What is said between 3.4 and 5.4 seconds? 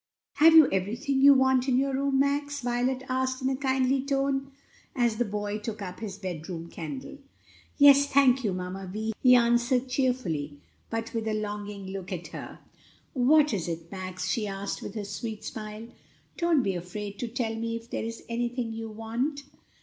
a kindly tone, as the